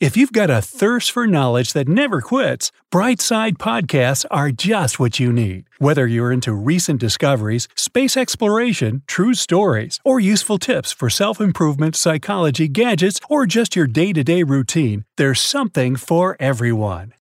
If 0.00 0.16
you've 0.16 0.32
got 0.32 0.50
a 0.50 0.60
thirst 0.60 1.12
for 1.12 1.24
knowledge 1.24 1.72
that 1.72 1.86
never 1.86 2.20
quits, 2.20 2.72
Brightside 2.92 3.58
Podcasts 3.58 4.24
are 4.28 4.50
just 4.50 4.98
what 4.98 5.20
you 5.20 5.32
need. 5.32 5.66
Whether 5.78 6.04
you're 6.08 6.32
into 6.32 6.52
recent 6.52 6.98
discoveries, 6.98 7.68
space 7.76 8.16
exploration, 8.16 9.02
true 9.06 9.34
stories, 9.34 10.00
or 10.04 10.18
useful 10.18 10.58
tips 10.58 10.90
for 10.92 11.08
self 11.08 11.40
improvement, 11.40 11.94
psychology, 11.94 12.66
gadgets, 12.66 13.20
or 13.30 13.46
just 13.46 13.76
your 13.76 13.86
day 13.86 14.12
to 14.12 14.24
day 14.24 14.42
routine, 14.42 15.04
there's 15.16 15.40
something 15.40 15.94
for 15.94 16.36
everyone. 16.40 17.14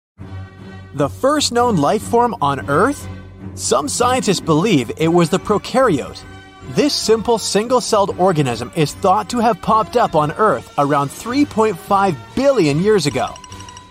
The 0.93 1.09
first 1.09 1.51
known 1.51 1.75
life 1.75 2.01
form 2.01 2.35
on 2.41 2.69
Earth? 2.69 3.05
Some 3.53 3.89
scientists 3.89 4.39
believe 4.39 4.89
it 4.97 5.09
was 5.09 5.29
the 5.29 5.39
prokaryote. 5.39 6.23
This 6.69 6.93
simple 6.93 7.39
single 7.39 7.81
celled 7.81 8.17
organism 8.19 8.71
is 8.75 8.93
thought 8.93 9.29
to 9.31 9.39
have 9.39 9.61
popped 9.61 9.97
up 9.97 10.15
on 10.15 10.31
Earth 10.33 10.71
around 10.77 11.09
3.5 11.09 12.15
billion 12.35 12.79
years 12.79 13.07
ago. 13.07 13.33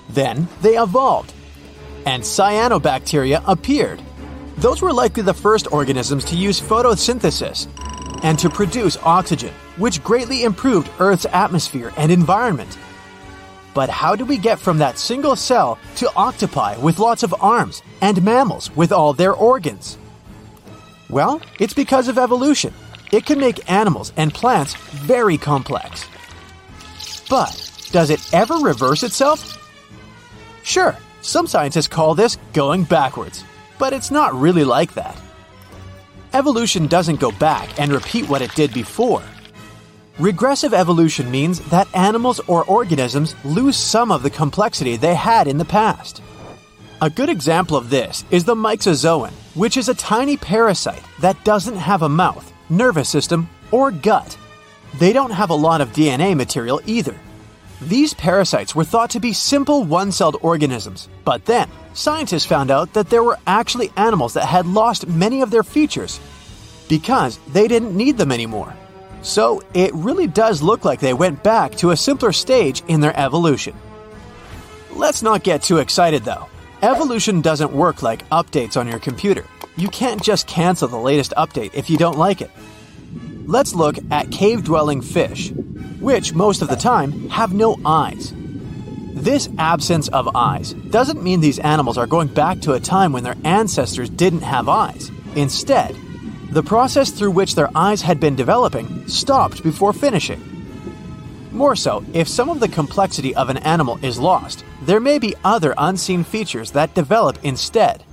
Then 0.08 0.46
they 0.62 0.78
evolved, 0.78 1.32
and 2.06 2.22
cyanobacteria 2.22 3.42
appeared. 3.46 4.00
Those 4.56 4.82
were 4.82 4.92
likely 4.92 5.24
the 5.24 5.34
first 5.34 5.72
organisms 5.72 6.24
to 6.26 6.36
use 6.36 6.60
photosynthesis 6.60 7.66
and 8.22 8.38
to 8.38 8.48
produce 8.48 8.96
oxygen, 8.98 9.52
which 9.76 10.02
greatly 10.04 10.44
improved 10.44 10.90
Earth's 11.00 11.26
atmosphere 11.26 11.92
and 11.96 12.12
environment. 12.12 12.78
But 13.74 13.90
how 13.90 14.14
do 14.14 14.24
we 14.24 14.36
get 14.36 14.60
from 14.60 14.78
that 14.78 14.98
single 14.98 15.34
cell 15.34 15.78
to 15.96 16.12
octopi 16.14 16.76
with 16.78 17.00
lots 17.00 17.24
of 17.24 17.34
arms 17.40 17.82
and 18.00 18.22
mammals 18.22 18.74
with 18.76 18.92
all 18.92 19.12
their 19.12 19.32
organs? 19.32 19.98
Well, 21.10 21.42
it's 21.58 21.74
because 21.74 22.06
of 22.06 22.18
evolution. 22.18 22.72
It 23.10 23.26
can 23.26 23.40
make 23.40 23.70
animals 23.70 24.12
and 24.16 24.32
plants 24.32 24.74
very 24.74 25.36
complex. 25.36 26.06
But 27.28 27.88
does 27.90 28.10
it 28.10 28.32
ever 28.32 28.54
reverse 28.56 29.02
itself? 29.02 29.56
Sure, 30.62 30.96
some 31.20 31.48
scientists 31.48 31.88
call 31.88 32.14
this 32.14 32.38
going 32.52 32.84
backwards, 32.84 33.44
but 33.78 33.92
it's 33.92 34.12
not 34.12 34.34
really 34.34 34.62
like 34.62 34.94
that. 34.94 35.20
Evolution 36.32 36.86
doesn't 36.86 37.18
go 37.18 37.32
back 37.32 37.80
and 37.80 37.92
repeat 37.92 38.28
what 38.28 38.42
it 38.42 38.54
did 38.54 38.72
before. 38.72 39.22
Regressive 40.20 40.72
evolution 40.72 41.28
means 41.28 41.58
that 41.70 41.92
animals 41.92 42.40
or 42.46 42.64
organisms 42.66 43.34
lose 43.44 43.76
some 43.76 44.12
of 44.12 44.22
the 44.22 44.30
complexity 44.30 44.96
they 44.96 45.16
had 45.16 45.48
in 45.48 45.58
the 45.58 45.64
past. 45.64 46.22
A 47.02 47.10
good 47.10 47.28
example 47.30 47.76
of 47.76 47.90
this 47.90 48.24
is 48.30 48.44
the 48.44 48.54
myxozoan, 48.54 49.32
which 49.54 49.76
is 49.76 49.88
a 49.88 49.94
tiny 49.94 50.36
parasite 50.36 51.02
that 51.20 51.42
doesn't 51.44 51.76
have 51.76 52.02
a 52.02 52.08
mouth, 52.08 52.52
nervous 52.68 53.08
system, 53.08 53.48
or 53.70 53.90
gut. 53.90 54.36
They 54.98 55.12
don't 55.12 55.30
have 55.30 55.50
a 55.50 55.54
lot 55.54 55.80
of 55.80 55.92
DNA 55.92 56.36
material 56.36 56.80
either. 56.86 57.16
These 57.80 58.12
parasites 58.12 58.74
were 58.74 58.84
thought 58.84 59.10
to 59.10 59.20
be 59.20 59.32
simple 59.32 59.84
one 59.84 60.12
celled 60.12 60.36
organisms, 60.42 61.08
but 61.24 61.46
then 61.46 61.68
scientists 61.94 62.44
found 62.44 62.70
out 62.70 62.92
that 62.92 63.08
there 63.08 63.24
were 63.24 63.38
actually 63.46 63.90
animals 63.96 64.34
that 64.34 64.44
had 64.44 64.66
lost 64.66 65.06
many 65.06 65.40
of 65.40 65.50
their 65.50 65.62
features 65.62 66.20
because 66.90 67.38
they 67.52 67.68
didn't 67.68 67.96
need 67.96 68.18
them 68.18 68.32
anymore. 68.32 68.74
So 69.22 69.62
it 69.72 69.94
really 69.94 70.26
does 70.26 70.60
look 70.60 70.84
like 70.84 71.00
they 71.00 71.14
went 71.14 71.42
back 71.42 71.72
to 71.76 71.92
a 71.92 71.96
simpler 71.96 72.32
stage 72.32 72.82
in 72.88 73.00
their 73.00 73.18
evolution. 73.18 73.74
Let's 74.92 75.22
not 75.22 75.42
get 75.42 75.62
too 75.62 75.78
excited 75.78 76.24
though. 76.24 76.49
Evolution 76.82 77.42
doesn't 77.42 77.72
work 77.72 78.02
like 78.02 78.26
updates 78.30 78.78
on 78.78 78.88
your 78.88 78.98
computer. 78.98 79.44
You 79.76 79.88
can't 79.88 80.22
just 80.22 80.46
cancel 80.46 80.88
the 80.88 80.96
latest 80.96 81.34
update 81.36 81.74
if 81.74 81.90
you 81.90 81.98
don't 81.98 82.16
like 82.16 82.40
it. 82.40 82.50
Let's 83.44 83.74
look 83.74 83.96
at 84.10 84.30
cave 84.30 84.64
dwelling 84.64 85.02
fish, 85.02 85.50
which 86.00 86.32
most 86.32 86.62
of 86.62 86.68
the 86.68 86.76
time 86.76 87.28
have 87.28 87.52
no 87.52 87.78
eyes. 87.84 88.32
This 89.12 89.50
absence 89.58 90.08
of 90.08 90.34
eyes 90.34 90.72
doesn't 90.72 91.22
mean 91.22 91.40
these 91.40 91.58
animals 91.58 91.98
are 91.98 92.06
going 92.06 92.28
back 92.28 92.60
to 92.60 92.72
a 92.72 92.80
time 92.80 93.12
when 93.12 93.24
their 93.24 93.36
ancestors 93.44 94.08
didn't 94.08 94.40
have 94.40 94.66
eyes. 94.66 95.10
Instead, 95.36 95.94
the 96.50 96.62
process 96.62 97.10
through 97.10 97.32
which 97.32 97.56
their 97.56 97.68
eyes 97.74 98.00
had 98.00 98.20
been 98.20 98.36
developing 98.36 99.06
stopped 99.06 99.62
before 99.62 99.92
finishing. 99.92 100.49
More 101.52 101.74
so, 101.74 102.04
if 102.12 102.28
some 102.28 102.48
of 102.48 102.60
the 102.60 102.68
complexity 102.68 103.34
of 103.34 103.50
an 103.50 103.56
animal 103.58 103.98
is 104.02 104.18
lost, 104.18 104.64
there 104.82 105.00
may 105.00 105.18
be 105.18 105.34
other 105.44 105.74
unseen 105.76 106.22
features 106.22 106.70
that 106.72 106.94
develop 106.94 107.38
instead. 107.42 108.04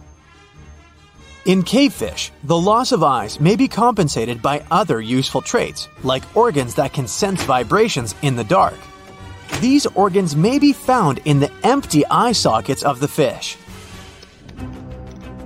In 1.46 1.64
cavefish, 1.64 2.32
the 2.44 2.58
loss 2.58 2.92
of 2.92 3.04
eyes 3.04 3.40
may 3.40 3.56
be 3.56 3.68
compensated 3.68 4.42
by 4.42 4.66
other 4.70 5.00
useful 5.00 5.42
traits, 5.42 5.88
like 6.04 6.36
organs 6.36 6.76
that 6.76 6.92
can 6.92 7.08
sense 7.08 7.42
vibrations 7.44 8.16
in 8.22 8.36
the 8.36 8.44
dark. 8.44 8.76
These 9.62 9.86
organs 9.86 10.36
may 10.36 10.60
be 10.60 10.74
found 10.74 11.20
in 11.24 11.40
the 11.40 11.52
empty 11.64 12.06
eye 12.08 12.34
sockets 12.34 12.84
of 12.84 13.00
the 13.00 13.08
fish. 13.08 13.56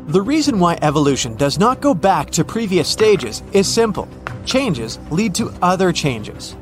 The 0.07 0.21
reason 0.21 0.59
why 0.59 0.79
evolution 0.81 1.35
does 1.35 1.59
not 1.59 1.81
go 1.81 1.93
back 1.93 2.31
to 2.31 2.43
previous 2.43 2.89
stages 2.89 3.43
is 3.53 3.67
simple 3.67 4.07
changes 4.45 4.97
lead 5.11 5.35
to 5.35 5.53
other 5.61 5.93
changes. 5.93 6.55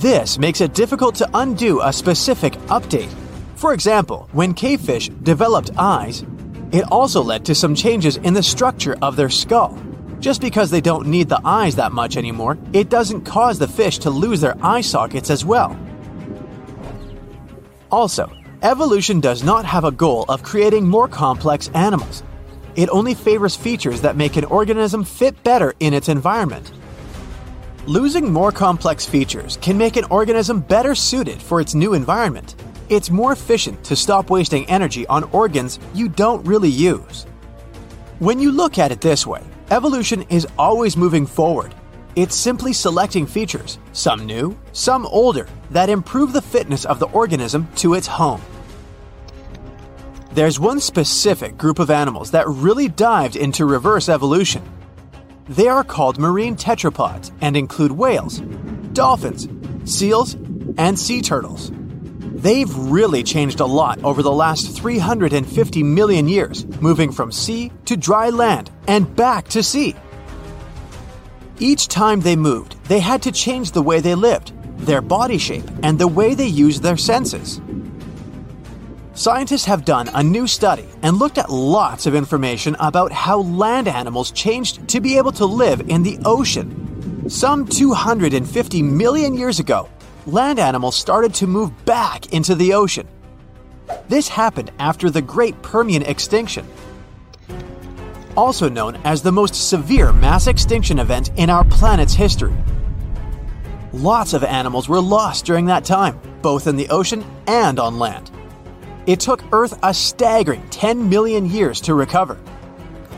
This 0.00 0.38
makes 0.38 0.62
it 0.62 0.72
difficult 0.72 1.14
to 1.16 1.28
undo 1.34 1.82
a 1.82 1.92
specific 1.92 2.54
update. 2.68 3.12
For 3.56 3.74
example, 3.74 4.30
when 4.32 4.54
cavefish 4.54 5.10
developed 5.10 5.72
eyes, 5.76 6.24
it 6.72 6.90
also 6.90 7.22
led 7.22 7.44
to 7.44 7.54
some 7.54 7.74
changes 7.74 8.16
in 8.16 8.32
the 8.32 8.42
structure 8.42 8.96
of 9.02 9.16
their 9.16 9.28
skull. 9.28 9.78
Just 10.18 10.40
because 10.40 10.70
they 10.70 10.80
don't 10.80 11.08
need 11.08 11.28
the 11.28 11.42
eyes 11.44 11.76
that 11.76 11.92
much 11.92 12.16
anymore, 12.16 12.56
it 12.72 12.88
doesn't 12.88 13.26
cause 13.26 13.58
the 13.58 13.68
fish 13.68 13.98
to 13.98 14.08
lose 14.08 14.40
their 14.40 14.56
eye 14.62 14.80
sockets 14.80 15.28
as 15.28 15.44
well. 15.44 15.78
Also, 17.90 18.32
evolution 18.62 19.20
does 19.20 19.42
not 19.44 19.66
have 19.66 19.84
a 19.84 19.92
goal 19.92 20.24
of 20.30 20.42
creating 20.42 20.88
more 20.88 21.08
complex 21.08 21.68
animals. 21.74 22.22
It 22.74 22.88
only 22.88 23.12
favors 23.12 23.54
features 23.54 24.00
that 24.00 24.16
make 24.16 24.38
an 24.38 24.46
organism 24.46 25.04
fit 25.04 25.42
better 25.42 25.74
in 25.78 25.92
its 25.92 26.08
environment. 26.08 26.72
Losing 27.86 28.30
more 28.30 28.52
complex 28.52 29.06
features 29.06 29.56
can 29.62 29.78
make 29.78 29.96
an 29.96 30.04
organism 30.10 30.60
better 30.60 30.94
suited 30.94 31.40
for 31.40 31.62
its 31.62 31.74
new 31.74 31.94
environment. 31.94 32.54
It's 32.90 33.10
more 33.10 33.32
efficient 33.32 33.82
to 33.84 33.96
stop 33.96 34.28
wasting 34.28 34.68
energy 34.68 35.06
on 35.06 35.24
organs 35.32 35.78
you 35.94 36.10
don't 36.10 36.46
really 36.46 36.68
use. 36.68 37.24
When 38.18 38.38
you 38.38 38.52
look 38.52 38.78
at 38.78 38.92
it 38.92 39.00
this 39.00 39.26
way, 39.26 39.42
evolution 39.70 40.26
is 40.28 40.46
always 40.58 40.94
moving 40.94 41.24
forward. 41.24 41.74
It's 42.16 42.36
simply 42.36 42.74
selecting 42.74 43.24
features, 43.24 43.78
some 43.92 44.26
new, 44.26 44.58
some 44.72 45.06
older, 45.06 45.48
that 45.70 45.88
improve 45.88 46.34
the 46.34 46.42
fitness 46.42 46.84
of 46.84 46.98
the 46.98 47.08
organism 47.08 47.66
to 47.76 47.94
its 47.94 48.06
home. 48.06 48.42
There's 50.32 50.60
one 50.60 50.80
specific 50.80 51.56
group 51.56 51.78
of 51.78 51.90
animals 51.90 52.32
that 52.32 52.46
really 52.46 52.88
dived 52.88 53.36
into 53.36 53.64
reverse 53.64 54.10
evolution. 54.10 54.62
They 55.50 55.66
are 55.66 55.82
called 55.82 56.16
marine 56.16 56.54
tetrapods 56.54 57.32
and 57.40 57.56
include 57.56 57.90
whales, 57.90 58.38
dolphins, 58.92 59.48
seals, 59.84 60.34
and 60.78 60.96
sea 60.96 61.22
turtles. 61.22 61.72
They've 61.74 62.72
really 62.72 63.24
changed 63.24 63.58
a 63.58 63.66
lot 63.66 64.00
over 64.04 64.22
the 64.22 64.30
last 64.30 64.78
350 64.78 65.82
million 65.82 66.28
years, 66.28 66.64
moving 66.80 67.10
from 67.10 67.32
sea 67.32 67.72
to 67.86 67.96
dry 67.96 68.30
land 68.30 68.70
and 68.86 69.16
back 69.16 69.48
to 69.48 69.64
sea. 69.64 69.96
Each 71.58 71.88
time 71.88 72.20
they 72.20 72.36
moved, 72.36 72.76
they 72.84 73.00
had 73.00 73.20
to 73.22 73.32
change 73.32 73.72
the 73.72 73.82
way 73.82 73.98
they 73.98 74.14
lived, 74.14 74.52
their 74.86 75.02
body 75.02 75.38
shape, 75.38 75.68
and 75.82 75.98
the 75.98 76.06
way 76.06 76.34
they 76.34 76.46
use 76.46 76.80
their 76.80 76.96
senses. 76.96 77.60
Scientists 79.20 79.66
have 79.66 79.84
done 79.84 80.08
a 80.14 80.22
new 80.22 80.46
study 80.46 80.88
and 81.02 81.18
looked 81.18 81.36
at 81.36 81.50
lots 81.50 82.06
of 82.06 82.14
information 82.14 82.74
about 82.80 83.12
how 83.12 83.40
land 83.40 83.86
animals 83.86 84.30
changed 84.30 84.88
to 84.88 84.98
be 84.98 85.18
able 85.18 85.30
to 85.30 85.44
live 85.44 85.90
in 85.90 86.02
the 86.02 86.18
ocean. 86.24 87.28
Some 87.28 87.66
250 87.66 88.82
million 88.82 89.34
years 89.34 89.60
ago, 89.60 89.90
land 90.24 90.58
animals 90.58 90.96
started 90.96 91.34
to 91.34 91.46
move 91.46 91.84
back 91.84 92.32
into 92.32 92.54
the 92.54 92.72
ocean. 92.72 93.06
This 94.08 94.26
happened 94.26 94.72
after 94.78 95.10
the 95.10 95.20
Great 95.20 95.60
Permian 95.60 96.00
extinction, 96.04 96.66
also 98.38 98.70
known 98.70 98.96
as 99.04 99.20
the 99.20 99.32
most 99.32 99.68
severe 99.68 100.14
mass 100.14 100.46
extinction 100.46 100.98
event 100.98 101.30
in 101.36 101.50
our 101.50 101.64
planet's 101.64 102.14
history. 102.14 102.56
Lots 103.92 104.32
of 104.32 104.44
animals 104.44 104.88
were 104.88 105.02
lost 105.02 105.44
during 105.44 105.66
that 105.66 105.84
time, 105.84 106.18
both 106.40 106.66
in 106.66 106.76
the 106.76 106.88
ocean 106.88 107.22
and 107.46 107.78
on 107.78 107.98
land. 107.98 108.29
It 109.06 109.20
took 109.20 109.42
Earth 109.52 109.78
a 109.82 109.94
staggering 109.94 110.62
10 110.70 111.08
million 111.08 111.46
years 111.46 111.80
to 111.82 111.94
recover. 111.94 112.38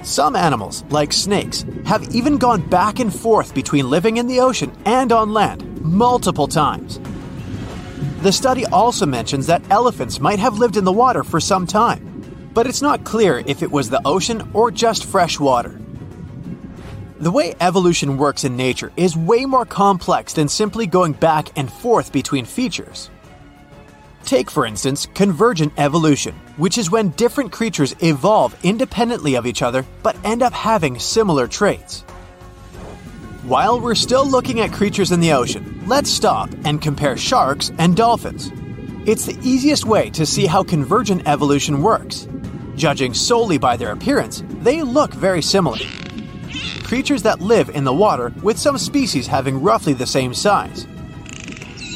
Some 0.02 0.36
animals, 0.36 0.84
like 0.90 1.12
snakes, 1.12 1.64
have 1.84 2.14
even 2.14 2.38
gone 2.38 2.68
back 2.68 2.98
and 2.98 3.14
forth 3.14 3.54
between 3.54 3.90
living 3.90 4.16
in 4.16 4.26
the 4.26 4.40
ocean 4.40 4.72
and 4.84 5.12
on 5.12 5.32
land 5.32 5.82
multiple 5.82 6.48
times. 6.48 7.00
The 8.22 8.32
study 8.32 8.64
also 8.66 9.06
mentions 9.06 9.46
that 9.46 9.62
elephants 9.70 10.20
might 10.20 10.38
have 10.38 10.58
lived 10.58 10.76
in 10.76 10.84
the 10.84 10.92
water 10.92 11.24
for 11.24 11.40
some 11.40 11.66
time, 11.66 12.50
but 12.54 12.66
it's 12.66 12.82
not 12.82 13.04
clear 13.04 13.42
if 13.46 13.62
it 13.62 13.70
was 13.70 13.90
the 13.90 14.02
ocean 14.04 14.48
or 14.54 14.70
just 14.70 15.04
fresh 15.04 15.40
water. 15.40 15.80
The 17.18 17.30
way 17.30 17.54
evolution 17.60 18.16
works 18.16 18.42
in 18.42 18.56
nature 18.56 18.92
is 18.96 19.16
way 19.16 19.46
more 19.46 19.64
complex 19.64 20.32
than 20.32 20.48
simply 20.48 20.86
going 20.86 21.12
back 21.12 21.50
and 21.56 21.72
forth 21.72 22.12
between 22.12 22.44
features. 22.44 23.10
Take, 24.24 24.50
for 24.50 24.66
instance, 24.66 25.06
convergent 25.14 25.72
evolution, 25.76 26.34
which 26.56 26.78
is 26.78 26.90
when 26.90 27.10
different 27.10 27.52
creatures 27.52 27.94
evolve 28.00 28.56
independently 28.64 29.34
of 29.34 29.46
each 29.46 29.62
other 29.62 29.84
but 30.02 30.16
end 30.24 30.42
up 30.42 30.52
having 30.52 30.98
similar 30.98 31.46
traits. 31.46 32.02
While 33.44 33.80
we're 33.80 33.94
still 33.94 34.26
looking 34.26 34.60
at 34.60 34.72
creatures 34.72 35.12
in 35.12 35.20
the 35.20 35.32
ocean, 35.32 35.82
let's 35.86 36.10
stop 36.10 36.48
and 36.64 36.80
compare 36.80 37.16
sharks 37.16 37.72
and 37.78 37.96
dolphins. 37.96 38.52
It's 39.06 39.26
the 39.26 39.38
easiest 39.42 39.84
way 39.84 40.10
to 40.10 40.24
see 40.24 40.46
how 40.46 40.62
convergent 40.62 41.26
evolution 41.26 41.82
works. 41.82 42.28
Judging 42.76 43.14
solely 43.14 43.58
by 43.58 43.76
their 43.76 43.92
appearance, 43.92 44.44
they 44.60 44.82
look 44.82 45.12
very 45.12 45.42
similar 45.42 45.78
creatures 46.92 47.22
that 47.22 47.40
live 47.40 47.70
in 47.70 47.84
the 47.84 47.94
water, 47.94 48.30
with 48.42 48.58
some 48.58 48.76
species 48.76 49.26
having 49.26 49.62
roughly 49.62 49.94
the 49.94 50.06
same 50.06 50.34
size. 50.34 50.86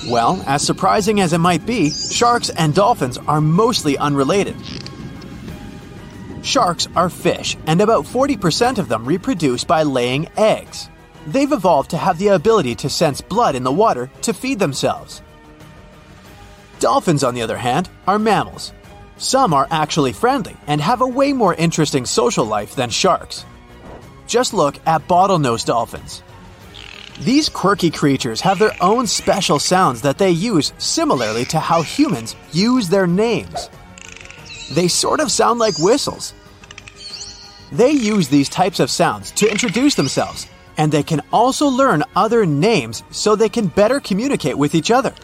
Well, 0.09 0.43
as 0.47 0.65
surprising 0.65 1.21
as 1.21 1.33
it 1.33 1.39
might 1.39 1.67
be, 1.67 1.91
sharks 1.91 2.49
and 2.51 2.73
dolphins 2.73 3.19
are 3.19 3.41
mostly 3.41 3.99
unrelated. 3.99 4.57
Sharks 6.43 6.87
are 6.95 7.11
fish, 7.11 7.57
and 7.67 7.81
about 7.81 8.05
40% 8.05 8.79
of 8.79 8.89
them 8.89 9.05
reproduce 9.05 9.65
by 9.65 9.83
laying 9.83 10.29
eggs. 10.37 10.89
They've 11.27 11.51
evolved 11.51 11.91
to 11.91 11.97
have 11.97 12.19
the 12.19 12.29
ability 12.29 12.77
to 12.77 12.89
sense 12.89 13.21
blood 13.21 13.57
in 13.57 13.65
the 13.65 13.73
water 13.73 14.09
to 14.23 14.33
feed 14.33 14.61
themselves. 14.61 15.23
Dolphins, 16.79 17.25
on 17.25 17.35
the 17.35 17.43
other 17.43 17.57
hand, 17.57 17.89
are 18.07 18.19
mammals. 18.19 18.73
Some 19.17 19.53
are 19.53 19.67
actually 19.73 20.13
friendly 20.13 20.57
and 20.69 20.81
have 20.81 21.01
a 21.01 21.07
way 21.07 21.33
more 21.33 21.55
interesting 21.55 22.07
social 22.07 22.45
life 22.45 22.77
than 22.77 22.91
sharks. 22.91 23.45
Just 24.29 24.55
look 24.55 24.79
at 24.87 25.09
bottlenose 25.09 25.65
dolphins. 25.65 26.23
These 27.21 27.49
quirky 27.49 27.91
creatures 27.91 28.43
have 28.43 28.59
their 28.59 28.77
own 28.83 29.07
special 29.07 29.59
sounds 29.59 30.03
that 30.03 30.19
they 30.19 30.31
use 30.31 30.75
similarly 30.77 31.47
to 31.47 31.59
how 31.59 31.81
humans 31.81 32.37
use 32.53 32.91
their 32.91 33.07
names. 33.07 33.71
They 34.75 34.89
sort 34.89 35.21
of 35.21 35.33
sound 35.33 35.59
like 35.59 35.79
whistles. 35.79 36.35
They 37.73 37.91
use 37.91 38.29
these 38.29 38.51
types 38.51 38.81
of 38.81 38.91
sounds 38.91 39.31
to 39.33 39.51
introduce 39.51 39.95
themselves, 39.95 40.47
and 40.77 40.93
they 40.93 41.03
can 41.03 41.23
also 41.33 41.69
learn 41.69 42.05
other 42.15 42.45
names 42.45 43.03
so 43.11 43.35
they 43.35 43.49
can 43.49 43.69
better 43.69 43.99
communicate 43.99 44.59
with 44.59 44.75
each 44.75 44.91
other. 44.91 45.15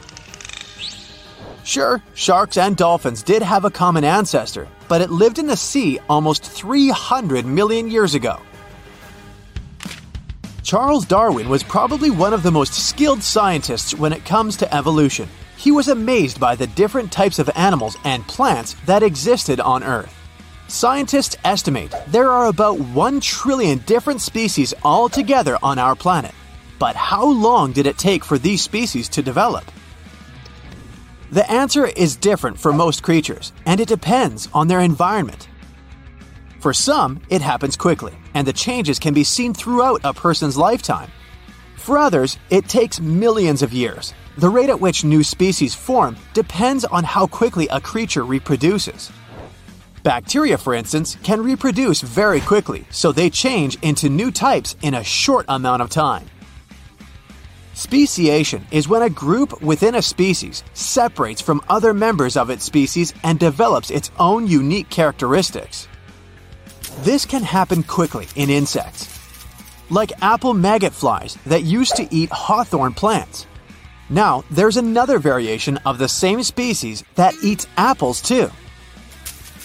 Sure, 1.62 2.02
sharks 2.14 2.56
and 2.56 2.74
dolphins 2.74 3.22
did 3.22 3.42
have 3.42 3.66
a 3.66 3.70
common 3.70 4.02
ancestor, 4.02 4.66
but 4.88 5.02
it 5.02 5.10
lived 5.10 5.38
in 5.38 5.46
the 5.46 5.56
sea 5.56 5.98
almost 6.08 6.42
300 6.42 7.44
million 7.44 7.90
years 7.90 8.14
ago. 8.14 8.40
Charles 10.62 11.04
Darwin 11.04 11.48
was 11.48 11.64
probably 11.64 12.10
one 12.10 12.32
of 12.32 12.44
the 12.44 12.52
most 12.52 12.72
skilled 12.74 13.22
scientists 13.22 13.96
when 13.96 14.12
it 14.12 14.24
comes 14.24 14.56
to 14.56 14.74
evolution. 14.74 15.28
He 15.56 15.72
was 15.72 15.88
amazed 15.88 16.38
by 16.38 16.54
the 16.54 16.68
different 16.68 17.10
types 17.10 17.40
of 17.40 17.50
animals 17.56 17.96
and 18.04 18.26
plants 18.28 18.76
that 18.86 19.02
existed 19.02 19.58
on 19.58 19.82
Earth. 19.82 20.14
Scientists 20.68 21.36
estimate 21.44 21.92
there 22.06 22.30
are 22.30 22.46
about 22.46 22.78
1 22.78 23.20
trillion 23.20 23.78
different 23.86 24.20
species 24.20 24.72
altogether 24.84 25.58
on 25.64 25.78
our 25.78 25.96
planet. 25.96 26.32
But 26.78 26.94
how 26.94 27.26
long 27.26 27.72
did 27.72 27.86
it 27.86 27.98
take 27.98 28.24
for 28.24 28.38
these 28.38 28.62
species 28.62 29.08
to 29.10 29.22
develop? 29.22 29.64
The 31.32 31.50
answer 31.50 31.86
is 31.86 32.14
different 32.14 32.58
for 32.58 32.72
most 32.72 33.02
creatures, 33.02 33.52
and 33.66 33.80
it 33.80 33.88
depends 33.88 34.48
on 34.54 34.68
their 34.68 34.80
environment. 34.80 35.48
For 36.62 36.72
some, 36.72 37.18
it 37.28 37.42
happens 37.42 37.76
quickly, 37.76 38.12
and 38.34 38.46
the 38.46 38.52
changes 38.52 39.00
can 39.00 39.12
be 39.12 39.24
seen 39.24 39.52
throughout 39.52 40.00
a 40.04 40.14
person's 40.14 40.56
lifetime. 40.56 41.10
For 41.74 41.98
others, 41.98 42.38
it 42.50 42.68
takes 42.68 43.00
millions 43.00 43.62
of 43.62 43.72
years. 43.72 44.14
The 44.38 44.48
rate 44.48 44.70
at 44.70 44.80
which 44.80 45.02
new 45.02 45.24
species 45.24 45.74
form 45.74 46.16
depends 46.34 46.84
on 46.84 47.02
how 47.02 47.26
quickly 47.26 47.66
a 47.66 47.80
creature 47.80 48.24
reproduces. 48.24 49.10
Bacteria, 50.04 50.56
for 50.56 50.72
instance, 50.72 51.18
can 51.24 51.42
reproduce 51.42 52.00
very 52.00 52.40
quickly, 52.40 52.86
so 52.90 53.10
they 53.10 53.28
change 53.28 53.76
into 53.82 54.08
new 54.08 54.30
types 54.30 54.76
in 54.82 54.94
a 54.94 55.02
short 55.02 55.46
amount 55.48 55.82
of 55.82 55.90
time. 55.90 56.26
Speciation 57.74 58.64
is 58.70 58.86
when 58.86 59.02
a 59.02 59.10
group 59.10 59.60
within 59.62 59.96
a 59.96 60.02
species 60.02 60.62
separates 60.74 61.40
from 61.40 61.60
other 61.68 61.92
members 61.92 62.36
of 62.36 62.50
its 62.50 62.64
species 62.64 63.12
and 63.24 63.40
develops 63.40 63.90
its 63.90 64.12
own 64.20 64.46
unique 64.46 64.90
characteristics. 64.90 65.88
This 67.00 67.24
can 67.24 67.42
happen 67.42 67.82
quickly 67.82 68.28
in 68.36 68.48
insects, 68.48 69.18
like 69.90 70.12
apple 70.22 70.54
maggot 70.54 70.92
flies 70.92 71.36
that 71.46 71.64
used 71.64 71.96
to 71.96 72.06
eat 72.14 72.30
hawthorn 72.30 72.94
plants. 72.94 73.46
Now, 74.08 74.44
there's 74.50 74.76
another 74.76 75.18
variation 75.18 75.78
of 75.78 75.98
the 75.98 76.08
same 76.08 76.42
species 76.42 77.02
that 77.16 77.34
eats 77.42 77.66
apples 77.76 78.20
too. 78.20 78.50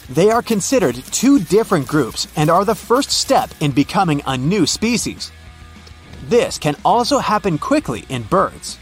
They 0.10 0.31
are 0.31 0.41
considered 0.41 0.96
two 1.12 1.38
different 1.39 1.88
groups 1.88 2.27
and 2.36 2.50
are 2.50 2.65
the 2.65 2.74
first 2.74 3.12
step 3.12 3.51
in 3.60 3.72
becoming 3.72 4.22
a 4.25 4.38
new 4.38 4.65
species. 4.65 5.31
This 6.29 6.57
can 6.57 6.75
also 6.84 7.19
happen 7.19 7.57
quickly 7.57 8.05
in 8.10 8.24
birds. 8.24 8.79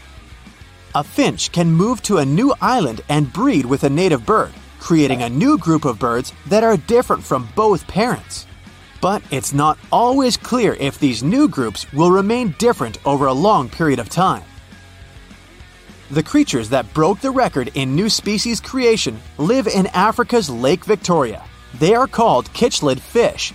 A 0.94 1.04
finch 1.04 1.52
can 1.52 1.70
move 1.70 2.00
to 2.04 2.18
a 2.18 2.24
new 2.24 2.54
island 2.60 3.02
and 3.08 3.30
breed 3.30 3.66
with 3.66 3.84
a 3.84 3.90
native 3.90 4.24
bird, 4.24 4.52
creating 4.80 5.22
a 5.22 5.28
new 5.28 5.58
group 5.58 5.84
of 5.84 5.98
birds 5.98 6.32
that 6.46 6.64
are 6.64 6.76
different 6.76 7.24
from 7.24 7.48
both 7.54 7.86
parents. 7.86 8.46
But 9.00 9.22
it's 9.30 9.52
not 9.52 9.78
always 9.92 10.36
clear 10.36 10.74
if 10.74 10.98
these 10.98 11.22
new 11.22 11.48
groups 11.48 11.90
will 11.92 12.10
remain 12.10 12.54
different 12.58 12.98
over 13.06 13.26
a 13.26 13.32
long 13.32 13.68
period 13.68 13.98
of 13.98 14.08
time. 14.08 14.44
The 16.10 16.22
creatures 16.22 16.68
that 16.68 16.94
broke 16.94 17.20
the 17.20 17.32
record 17.32 17.70
in 17.74 17.96
new 17.96 18.08
species 18.08 18.60
creation 18.60 19.18
live 19.38 19.66
in 19.66 19.88
Africa's 19.88 20.48
Lake 20.48 20.84
Victoria. 20.84 21.42
They 21.78 21.94
are 21.94 22.06
called 22.06 22.52
cichlid 22.52 23.00
fish. 23.00 23.52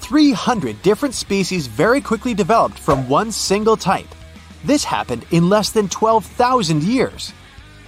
300 0.00 0.82
different 0.82 1.14
species 1.14 1.66
very 1.66 2.02
quickly 2.02 2.34
developed 2.34 2.78
from 2.78 3.08
one 3.08 3.32
single 3.32 3.76
type. 3.76 4.14
This 4.62 4.84
happened 4.84 5.24
in 5.30 5.48
less 5.48 5.70
than 5.70 5.88
12,000 5.88 6.82
years. 6.82 7.32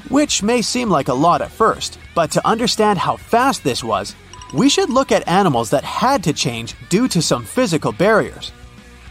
Which 0.09 0.43
may 0.43 0.63
seem 0.63 0.89
like 0.89 1.09
a 1.09 1.15
lot 1.15 1.43
at 1.43 1.51
first, 1.51 1.99
but 2.15 2.31
to 2.33 2.47
understand 2.47 2.99
how 2.99 3.17
fast 3.17 3.65
this 3.65 3.83
was, 3.83 4.15
we 4.55 4.69
should 4.69 4.89
look 4.89 5.11
at 5.11 5.27
animals 5.27 5.71
that 5.71 5.83
had 5.83 6.23
to 6.25 6.33
change 6.33 6.77
due 6.89 7.09
to 7.09 7.21
some 7.21 7.45
physical 7.45 7.91
barriers. 7.91 8.53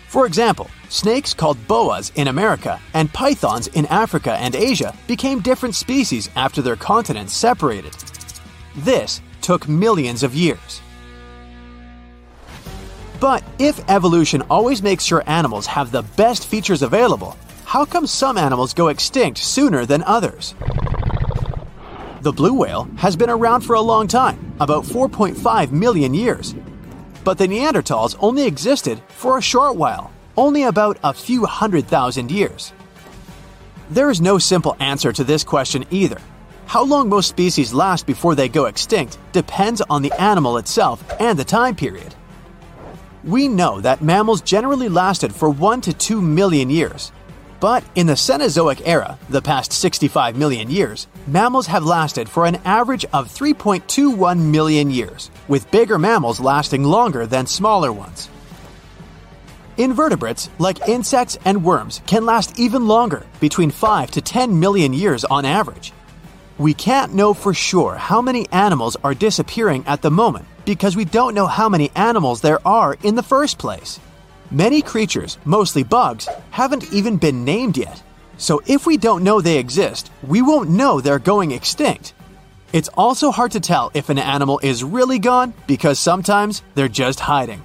For 0.08 0.26
example, 0.26 0.70
snakes 0.88 1.34
called 1.34 1.68
boas 1.68 2.14
in 2.16 2.30
America 2.30 2.80
and 2.94 3.12
pythons 3.12 3.68
in 3.68 3.86
Africa 3.88 4.38
and 4.38 4.56
Asia 4.56 4.96
became 5.08 5.42
different 5.42 5.76
species 5.76 6.30
after 6.38 6.62
their 6.62 6.78
continents 6.78 7.34
separated. 7.34 7.94
This 8.78 9.22
took 9.42 9.68
millions 9.68 10.24
of 10.24 10.34
years. 10.34 10.82
But 13.20 13.44
if 13.60 13.84
evolution 13.90 14.44
always 14.50 14.82
makes 14.82 15.04
sure 15.04 15.24
animals 15.28 15.66
have 15.66 15.92
the 15.92 16.04
best 16.16 16.48
features 16.48 16.82
available, 16.82 17.36
how 17.66 17.84
come 17.84 18.08
some 18.08 18.38
animals 18.38 18.74
go 18.74 18.88
extinct 18.88 19.40
sooner 19.40 19.86
than 19.86 20.04
others? 20.04 20.56
The 22.22 22.32
blue 22.32 22.54
whale 22.54 22.86
has 22.98 23.16
been 23.16 23.30
around 23.30 23.62
for 23.62 23.76
a 23.76 23.82
long 23.82 24.08
time, 24.08 24.54
about 24.60 24.86
4.5 24.86 25.72
million 25.72 26.14
years. 26.14 26.56
But 27.24 27.38
the 27.38 27.48
Neanderthals 27.48 28.16
only 28.20 28.46
existed 28.46 29.02
for 29.10 29.38
a 29.38 29.42
short 29.42 29.76
while, 29.76 30.12
only 30.38 30.64
about 30.64 30.98
a 31.04 31.14
few 31.14 31.46
hundred 31.46 31.88
thousand 31.88 32.32
years. 32.32 32.72
There 33.90 34.10
is 34.10 34.22
no 34.22 34.38
simple 34.38 34.76
answer 34.80 35.12
to 35.12 35.24
this 35.24 35.44
question 35.44 35.86
either. 35.92 36.20
How 36.68 36.84
long 36.84 37.10
most 37.10 37.30
species 37.30 37.74
last 37.74 38.08
before 38.08 38.36
they 38.36 38.50
go 38.50 38.66
extinct 38.66 39.18
depends 39.32 39.82
on 39.82 40.02
the 40.02 40.14
animal 40.20 40.58
itself 40.58 41.04
and 41.20 41.38
the 41.38 41.44
time 41.44 41.76
period. 41.76 42.16
We 43.24 43.48
know 43.48 43.82
that 43.82 44.02
mammals 44.02 44.42
generally 44.42 44.90
lasted 44.90 45.34
for 45.34 45.50
1 45.50 45.82
to 45.82 45.94
2 45.94 46.22
million 46.22 46.70
years. 46.70 47.12
But 47.60 47.84
in 47.96 48.08
the 48.08 48.14
Cenozoic 48.14 48.82
era, 48.86 49.18
the 49.30 49.42
past 49.42 49.72
65 49.72 50.36
million 50.36 50.70
years, 50.70 51.08
mammals 51.26 51.68
have 51.68 51.86
lasted 51.86 52.28
for 52.28 52.46
an 52.46 52.58
average 52.66 53.06
of 53.14 53.34
3.21 53.34 54.40
million 54.40 54.92
years, 54.92 55.32
with 55.48 55.72
bigger 55.72 55.98
mammals 55.98 56.40
lasting 56.40 56.84
longer 56.84 57.26
than 57.26 57.48
smaller 57.48 57.92
ones. 57.92 58.30
Invertebrates, 59.78 60.50
like 60.60 60.88
insects 60.88 61.38
and 61.46 61.64
worms, 61.64 62.02
can 62.06 62.26
last 62.26 62.60
even 62.60 62.88
longer, 62.88 63.26
between 63.40 63.72
5 63.72 64.12
to 64.12 64.22
10 64.22 64.60
million 64.60 64.94
years 64.94 65.26
on 65.26 65.46
average. 65.46 65.92
We 66.58 66.74
can't 66.74 67.14
know 67.14 67.34
for 67.34 67.54
sure 67.54 67.96
how 67.96 68.22
many 68.22 68.48
animals 68.52 68.96
are 69.04 69.14
disappearing 69.14 69.84
at 69.88 70.02
the 70.02 70.12
moment 70.12 70.46
because 70.64 70.96
we 70.96 71.04
don't 71.04 71.36
know 71.36 71.48
how 71.48 71.68
many 71.68 71.92
animals 71.96 72.40
there 72.40 72.66
are 72.66 72.96
in 73.04 73.16
the 73.16 73.24
first 73.24 73.58
place. 73.58 74.00
Many 74.52 74.82
creatures, 74.84 75.40
mostly 75.44 75.84
bugs, 75.84 76.30
haven't 76.52 76.94
even 76.94 77.18
been 77.18 77.44
named 77.44 77.78
yet. 77.78 78.04
So 78.38 78.62
if 78.68 78.86
we 78.86 78.96
don't 78.96 79.24
know 79.24 79.42
they 79.42 79.58
exist, 79.58 80.12
we 80.22 80.42
won't 80.44 80.70
know 80.70 81.02
they're 81.02 81.20
going 81.20 81.52
extinct. 81.52 82.14
It's 82.72 82.90
also 82.90 83.32
hard 83.32 83.52
to 83.54 83.60
tell 83.60 83.90
if 83.94 84.10
an 84.10 84.20
animal 84.20 84.60
is 84.62 84.84
really 84.84 85.18
gone 85.18 85.54
because 85.66 85.98
sometimes 85.98 86.62
they're 86.76 86.88
just 86.88 87.20
hiding. 87.20 87.64